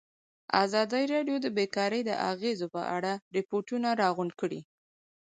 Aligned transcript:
ازادي 0.63 1.03
راډیو 1.13 1.37
د 1.41 1.47
بیکاري 1.57 2.01
د 2.05 2.11
اغېزو 2.31 2.67
په 2.75 2.81
اړه 2.95 3.11
ریپوټونه 3.35 3.89
راغونډ 4.01 4.31
کړي. 4.41 4.61